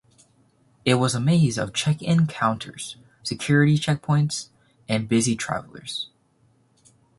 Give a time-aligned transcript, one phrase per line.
[0.83, 4.47] It was a maze of check-in counters, security checkpoints,
[4.89, 6.09] and busy travelers.